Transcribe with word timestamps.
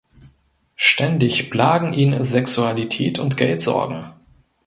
Ständig 0.77 1.51
plagen 1.51 1.93
ihn 1.93 2.23
Sexualität 2.23 3.19
und 3.19 3.37
Geldsorgen. 3.37 4.11